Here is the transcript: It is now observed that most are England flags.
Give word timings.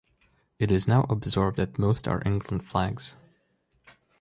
It 0.57 0.71
is 0.71 0.87
now 0.87 1.05
observed 1.11 1.57
that 1.57 1.77
most 1.77 2.07
are 2.07 2.23
England 2.25 2.65
flags. 2.65 3.17